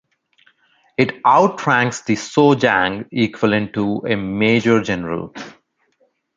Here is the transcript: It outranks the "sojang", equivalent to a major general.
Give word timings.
It 0.97 1.23
outranks 1.27 2.01
the 2.01 2.15
"sojang", 2.15 3.07
equivalent 3.11 3.73
to 3.73 4.01
a 4.09 4.15
major 4.15 4.81
general. 4.81 5.31